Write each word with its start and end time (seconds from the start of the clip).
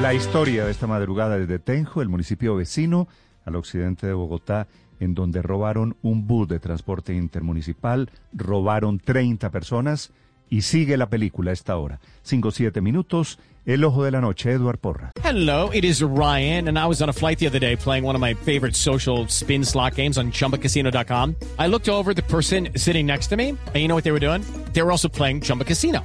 La 0.00 0.14
historia 0.14 0.64
de 0.64 0.70
esta 0.72 0.86
madrugada 0.86 1.38
desde 1.38 1.58
Tenjo, 1.58 2.02
el 2.02 2.08
municipio 2.08 2.56
vecino 2.56 3.08
al 3.44 3.56
occidente 3.56 4.06
de 4.06 4.12
Bogotá, 4.12 4.66
en 5.00 5.14
donde 5.14 5.42
robaron 5.42 5.96
un 6.02 6.26
bus 6.26 6.48
de 6.48 6.58
transporte 6.60 7.14
intermunicipal, 7.14 8.10
robaron 8.32 8.98
30 8.98 9.50
personas 9.50 10.10
y 10.48 10.62
sigue 10.62 10.96
la 10.96 11.08
película 11.08 11.50
a 11.50 11.54
esta 11.54 11.76
hora. 11.76 12.00
5-7 12.26 12.80
minutos, 12.82 13.38
El 13.64 13.84
Ojo 13.84 14.04
de 14.04 14.10
la 14.10 14.20
Noche, 14.20 14.52
Eduard 14.52 14.78
Porra. 14.78 15.12
Hello, 15.22 15.70
it 15.72 15.84
is 15.84 16.02
Ryan, 16.02 16.68
and 16.68 16.78
I 16.78 16.86
was 16.86 17.00
on 17.00 17.08
a 17.08 17.12
flight 17.12 17.38
the 17.38 17.46
other 17.46 17.60
day 17.60 17.76
playing 17.76 18.04
one 18.04 18.14
of 18.16 18.20
my 18.20 18.34
favorite 18.34 18.74
social 18.74 19.26
spin 19.28 19.64
slot 19.64 19.94
games 19.94 20.18
on 20.18 20.30
chumbacasino.com. 20.30 21.36
I 21.58 21.68
looked 21.68 21.88
over 21.88 22.12
the 22.12 22.22
person 22.24 22.68
sitting 22.76 23.06
next 23.06 23.28
to 23.28 23.36
me, 23.36 23.50
and 23.50 23.76
you 23.76 23.88
know 23.88 23.94
what 23.94 24.04
they 24.04 24.12
were 24.12 24.20
doing? 24.20 24.42
They 24.72 24.82
were 24.82 24.90
also 24.90 25.08
playing 25.08 25.42
Chumba 25.42 25.64
Casino. 25.64 26.04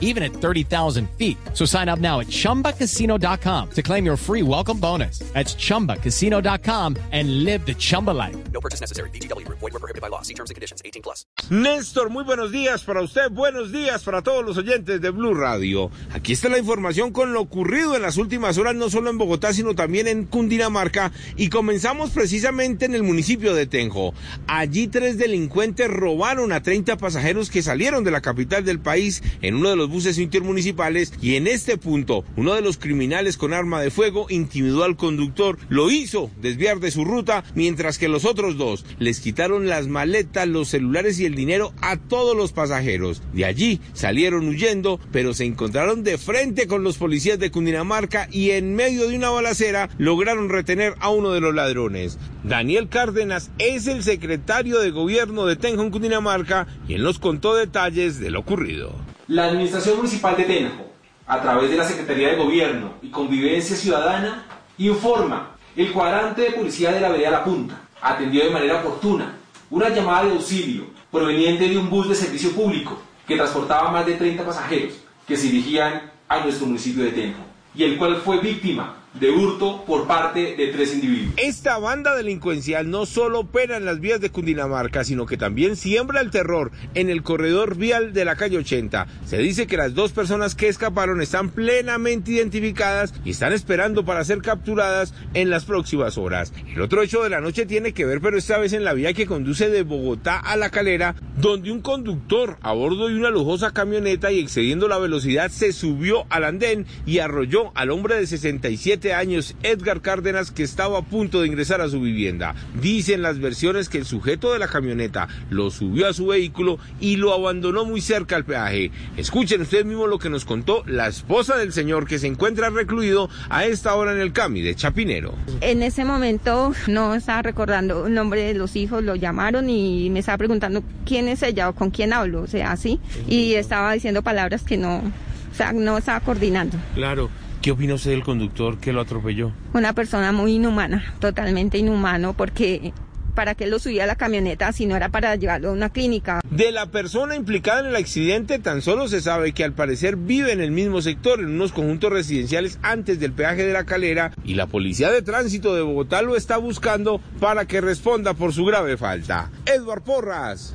even 0.00 0.22
at 0.22 0.32
30,000 0.34 1.08
feet. 1.16 1.38
So 1.54 1.64
sign 1.64 1.88
up 1.88 1.98
now 1.98 2.20
at 2.20 2.28
chumbacasino.com 2.28 3.70
to 3.70 3.82
claim 3.82 4.04
your 4.04 4.16
free 4.16 4.42
welcome 4.42 4.78
bonus. 4.78 5.20
That's 5.32 5.54
chumbacasino.com 5.54 6.96
and 7.12 7.44
live 7.44 7.64
the 7.64 7.74
Chumba 7.74 8.10
life. 8.10 8.36
No 8.52 8.60
purchase 8.60 8.80
necessary. 8.80 9.08
BGW. 9.10 9.48
Void 9.48 9.62
were 9.62 9.70
prohibited 9.70 10.02
by 10.02 10.08
law. 10.08 10.20
See 10.20 10.34
terms 10.34 10.50
and 10.50 10.54
conditions. 10.54 10.82
18 10.84 11.02
plus. 11.02 11.24
Néstor, 11.50 12.10
muy 12.10 12.24
buenos 12.24 12.52
días 12.52 12.82
para 12.84 13.02
usted, 13.02 13.30
buenos 13.30 13.72
días 13.72 14.02
para 14.04 14.22
todos 14.22 14.44
los 14.44 14.56
oyentes 14.56 15.00
de 15.00 15.10
Blue 15.10 15.34
Radio. 15.34 15.90
Aquí 16.12 16.32
está 16.32 16.48
la 16.48 16.58
información 16.58 17.12
con 17.12 17.32
lo 17.32 17.40
ocurrido 17.40 17.96
en 17.96 18.02
las 18.02 18.16
últimas 18.16 18.58
horas, 18.58 18.74
no 18.74 18.90
solo 18.90 19.10
en 19.10 19.18
Bogotá, 19.18 19.52
sino 19.52 19.74
también 19.74 20.08
en 20.08 20.24
Cundinamarca. 20.24 21.12
Y 21.36 21.48
comenzamos 21.48 22.10
precisamente 22.10 22.86
en 22.86 22.94
el 22.94 23.02
municipio 23.02 23.54
de 23.54 23.66
Tenjo. 23.66 24.14
Allí 24.46 24.88
tres 24.88 25.18
delincuentes 25.18 25.88
robaron 25.88 26.52
a 26.52 26.62
30 26.62 26.96
pasajeros 26.96 27.50
que 27.50 27.62
salieron 27.62 28.04
de 28.04 28.10
la 28.10 28.20
capital 28.20 28.64
del 28.64 28.80
país 28.80 29.22
en 29.42 29.56
uno 29.56 29.70
de 29.70 29.76
los 29.76 29.88
buses 29.92 30.18
intermunicipales 30.18 31.12
y 31.20 31.36
en 31.36 31.46
este 31.46 31.76
punto 31.76 32.24
uno 32.36 32.54
de 32.54 32.62
los 32.62 32.78
criminales 32.78 33.36
con 33.36 33.52
arma 33.52 33.80
de 33.80 33.90
fuego 33.90 34.26
intimidó 34.28 34.84
al 34.84 34.96
conductor, 34.96 35.58
lo 35.68 35.90
hizo 35.90 36.30
desviar 36.40 36.80
de 36.80 36.90
su 36.90 37.04
ruta, 37.04 37.44
mientras 37.54 37.98
que 37.98 38.08
los 38.08 38.24
otros 38.24 38.56
dos 38.56 38.84
les 38.98 39.20
quitaron 39.20 39.68
las 39.68 39.86
maletas, 39.88 40.48
los 40.48 40.68
celulares 40.68 41.20
y 41.20 41.26
el 41.26 41.34
dinero 41.34 41.72
a 41.80 41.96
todos 41.96 42.36
los 42.36 42.52
pasajeros. 42.52 43.22
De 43.32 43.44
allí 43.44 43.80
salieron 43.92 44.48
huyendo, 44.48 44.98
pero 45.12 45.34
se 45.34 45.44
encontraron 45.44 46.02
de 46.02 46.18
frente 46.18 46.66
con 46.66 46.82
los 46.82 46.98
policías 46.98 47.38
de 47.38 47.50
Cundinamarca 47.50 48.28
y 48.30 48.50
en 48.50 48.74
medio 48.74 49.08
de 49.08 49.16
una 49.16 49.30
balacera 49.30 49.90
lograron 49.98 50.48
retener 50.48 50.94
a 51.00 51.10
uno 51.10 51.32
de 51.32 51.40
los 51.40 51.54
ladrones. 51.54 52.18
Daniel 52.44 52.88
Cárdenas 52.88 53.50
es 53.58 53.86
el 53.86 54.02
secretario 54.02 54.80
de 54.80 54.90
gobierno 54.90 55.46
de 55.46 55.56
Tenjo 55.56 55.82
en 55.82 55.90
Cundinamarca 55.90 56.66
y 56.88 56.94
él 56.94 57.02
nos 57.02 57.18
contó 57.18 57.54
detalles 57.54 58.18
de 58.18 58.30
lo 58.30 58.40
ocurrido. 58.40 59.11
La 59.28 59.44
Administración 59.44 59.98
Municipal 59.98 60.36
de 60.36 60.42
Tenjo, 60.44 60.90
a 61.28 61.40
través 61.40 61.70
de 61.70 61.76
la 61.76 61.84
Secretaría 61.84 62.30
de 62.30 62.36
Gobierno 62.36 62.94
y 63.02 63.08
Convivencia 63.08 63.76
Ciudadana, 63.76 64.46
informa 64.78 65.54
el 65.76 65.92
cuadrante 65.92 66.42
de 66.42 66.50
policía 66.50 66.90
de 66.90 67.00
la 67.00 67.08
vereda 67.08 67.30
La 67.30 67.44
Punta 67.44 67.80
atendió 68.00 68.42
de 68.44 68.50
manera 68.50 68.80
oportuna 68.80 69.36
una 69.70 69.90
llamada 69.90 70.24
de 70.24 70.32
auxilio 70.32 70.86
proveniente 71.12 71.68
de 71.68 71.78
un 71.78 71.88
bus 71.88 72.08
de 72.08 72.16
servicio 72.16 72.50
público 72.50 73.00
que 73.24 73.36
transportaba 73.36 73.92
más 73.92 74.04
de 74.04 74.16
30 74.16 74.44
pasajeros 74.44 74.94
que 75.26 75.36
se 75.36 75.46
dirigían 75.46 76.10
a 76.28 76.40
nuestro 76.40 76.66
municipio 76.66 77.04
de 77.04 77.12
Tenjo 77.12 77.42
y 77.76 77.84
el 77.84 77.96
cual 77.96 78.16
fue 78.16 78.40
víctima 78.40 78.96
de 79.14 79.30
hurto 79.30 79.84
por 79.84 80.06
parte 80.06 80.56
de 80.56 80.68
tres 80.68 80.94
individuos. 80.94 81.34
Esta 81.36 81.78
banda 81.78 82.16
delincuencial 82.16 82.90
no 82.90 83.04
solo 83.06 83.40
opera 83.40 83.76
en 83.76 83.84
las 83.84 84.00
vías 84.00 84.20
de 84.20 84.30
Cundinamarca, 84.30 85.04
sino 85.04 85.26
que 85.26 85.36
también 85.36 85.76
siembra 85.76 86.20
el 86.20 86.30
terror 86.30 86.72
en 86.94 87.10
el 87.10 87.22
corredor 87.22 87.76
vial 87.76 88.12
de 88.12 88.24
la 88.24 88.36
calle 88.36 88.58
80. 88.58 89.06
Se 89.26 89.38
dice 89.38 89.66
que 89.66 89.76
las 89.76 89.94
dos 89.94 90.12
personas 90.12 90.54
que 90.54 90.68
escaparon 90.68 91.20
están 91.20 91.50
plenamente 91.50 92.32
identificadas 92.32 93.12
y 93.24 93.30
están 93.30 93.52
esperando 93.52 94.04
para 94.04 94.24
ser 94.24 94.40
capturadas 94.40 95.14
en 95.34 95.50
las 95.50 95.64
próximas 95.64 96.16
horas. 96.16 96.52
El 96.72 96.80
otro 96.80 97.02
hecho 97.02 97.22
de 97.22 97.30
la 97.30 97.40
noche 97.40 97.66
tiene 97.66 97.92
que 97.92 98.06
ver, 98.06 98.20
pero 98.20 98.38
esta 98.38 98.58
vez 98.58 98.72
en 98.72 98.84
la 98.84 98.94
vía 98.94 99.12
que 99.12 99.26
conduce 99.26 99.68
de 99.68 99.82
Bogotá 99.82 100.38
a 100.38 100.56
La 100.56 100.70
Calera, 100.70 101.14
donde 101.36 101.70
un 101.70 101.80
conductor 101.80 102.56
a 102.62 102.72
bordo 102.72 103.08
de 103.08 103.16
una 103.16 103.30
lujosa 103.30 103.72
camioneta 103.72 104.32
y 104.32 104.38
excediendo 104.40 104.88
la 104.88 104.98
velocidad 104.98 105.50
se 105.50 105.72
subió 105.72 106.24
al 106.30 106.44
andén 106.44 106.86
y 107.04 107.18
arrolló 107.18 107.72
al 107.74 107.90
hombre 107.90 108.16
de 108.16 108.26
67 108.26 109.01
años, 109.10 109.56
Edgar 109.62 110.00
Cárdenas, 110.00 110.50
que 110.50 110.62
estaba 110.62 110.98
a 110.98 111.02
punto 111.02 111.40
de 111.40 111.48
ingresar 111.48 111.80
a 111.80 111.88
su 111.88 112.00
vivienda. 112.00 112.54
Dicen 112.80 113.22
las 113.22 113.40
versiones 113.40 113.88
que 113.88 113.98
el 113.98 114.06
sujeto 114.06 114.52
de 114.52 114.58
la 114.58 114.68
camioneta 114.68 115.28
lo 115.50 115.70
subió 115.70 116.08
a 116.08 116.12
su 116.12 116.26
vehículo 116.28 116.78
y 117.00 117.16
lo 117.16 117.34
abandonó 117.34 117.84
muy 117.84 118.00
cerca 118.00 118.36
al 118.36 118.44
peaje. 118.44 118.90
Escuchen 119.16 119.62
ustedes 119.62 119.84
mismos 119.84 120.08
lo 120.08 120.18
que 120.18 120.30
nos 120.30 120.44
contó 120.44 120.84
la 120.86 121.08
esposa 121.08 121.56
del 121.56 121.72
señor 121.72 122.06
que 122.06 122.18
se 122.18 122.26
encuentra 122.26 122.70
recluido 122.70 123.28
a 123.48 123.64
esta 123.64 123.94
hora 123.94 124.12
en 124.12 124.20
el 124.20 124.32
CAMI 124.32 124.62
de 124.62 124.74
Chapinero. 124.74 125.34
En 125.60 125.82
ese 125.82 126.04
momento 126.04 126.72
no 126.86 127.14
estaba 127.14 127.42
recordando 127.42 128.06
el 128.06 128.14
nombre 128.14 128.42
de 128.42 128.54
los 128.54 128.76
hijos, 128.76 129.02
lo 129.02 129.16
llamaron 129.16 129.70
y 129.70 130.10
me 130.10 130.20
estaba 130.20 130.38
preguntando 130.38 130.82
quién 131.04 131.28
es 131.28 131.42
ella 131.42 131.68
o 131.68 131.74
con 131.74 131.90
quién 131.90 132.12
hablo, 132.12 132.42
o 132.42 132.46
sea, 132.46 132.72
así, 132.72 133.00
y 133.26 133.54
estaba 133.54 133.92
diciendo 133.92 134.22
palabras 134.22 134.62
que 134.62 134.76
no, 134.76 134.98
o 134.98 135.54
sea, 135.54 135.72
no 135.72 135.98
estaba 135.98 136.20
coordinando. 136.20 136.76
Claro. 136.94 137.30
¿Qué 137.62 137.70
opina 137.70 137.94
usted 137.94 138.10
del 138.10 138.24
conductor 138.24 138.78
que 138.78 138.92
lo 138.92 139.00
atropelló? 139.00 139.52
Una 139.72 139.92
persona 139.92 140.32
muy 140.32 140.54
inhumana, 140.54 141.14
totalmente 141.20 141.78
inhumano, 141.78 142.32
porque 142.32 142.92
¿para 143.36 143.54
qué 143.54 143.68
lo 143.68 143.78
subía 143.78 144.02
a 144.02 144.06
la 144.08 144.16
camioneta 144.16 144.72
si 144.72 144.84
no 144.84 144.96
era 144.96 145.10
para 145.10 145.36
llevarlo 145.36 145.68
a 145.68 145.72
una 145.72 145.88
clínica? 145.88 146.40
De 146.50 146.72
la 146.72 146.86
persona 146.86 147.36
implicada 147.36 147.78
en 147.78 147.86
el 147.86 147.94
accidente 147.94 148.58
tan 148.58 148.82
solo 148.82 149.06
se 149.06 149.20
sabe 149.20 149.52
que 149.52 149.62
al 149.62 149.74
parecer 149.74 150.16
vive 150.16 150.50
en 150.50 150.60
el 150.60 150.72
mismo 150.72 151.02
sector, 151.02 151.38
en 151.38 151.50
unos 151.50 151.70
conjuntos 151.70 152.10
residenciales 152.10 152.80
antes 152.82 153.20
del 153.20 153.30
peaje 153.30 153.64
de 153.64 153.72
la 153.72 153.84
calera 153.84 154.32
y 154.44 154.54
la 154.54 154.66
policía 154.66 155.12
de 155.12 155.22
tránsito 155.22 155.72
de 155.76 155.82
Bogotá 155.82 156.20
lo 156.22 156.34
está 156.34 156.56
buscando 156.56 157.20
para 157.38 157.66
que 157.66 157.80
responda 157.80 158.34
por 158.34 158.52
su 158.52 158.64
grave 158.64 158.96
falta. 158.96 159.52
Edward 159.66 160.02
Porras. 160.02 160.74